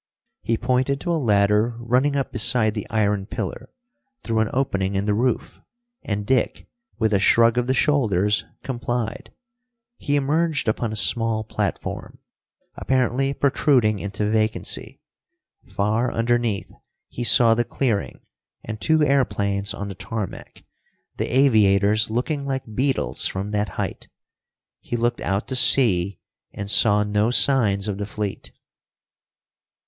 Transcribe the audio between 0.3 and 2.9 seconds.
He pointed to a ladder running up beside the